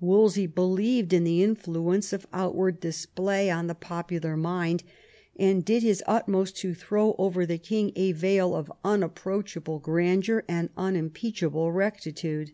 [0.00, 4.82] Wolsey believed in the influence^i^ of outward display on the popular mind,
[5.36, 10.42] and did his z' utmost to throw over the king a veil of unapproachable grandeur
[10.48, 12.50] and unimpeachable rectitude.